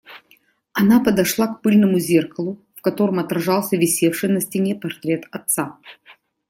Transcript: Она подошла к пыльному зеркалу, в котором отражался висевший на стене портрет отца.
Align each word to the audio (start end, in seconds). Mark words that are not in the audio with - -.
Она 0.73 0.99
подошла 0.99 1.45
к 1.45 1.61
пыльному 1.61 1.99
зеркалу, 1.99 2.59
в 2.73 2.81
котором 2.81 3.19
отражался 3.19 3.77
висевший 3.77 4.29
на 4.29 4.41
стене 4.41 4.73
портрет 4.73 5.25
отца. 5.29 5.77